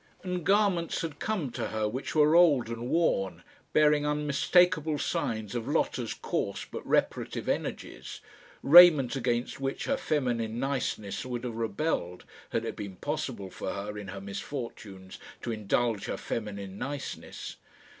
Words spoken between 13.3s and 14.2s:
for her, in